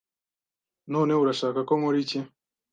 [0.93, 2.19] None urashaka ko nkora iki?